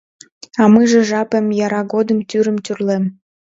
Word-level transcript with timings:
—А 0.61 0.63
мыйже 0.73 0.99
жапем 1.09 1.45
яра 1.65 1.81
годым 1.93 2.19
тӱрым 2.29 2.57
тӱрлем. 2.65 3.03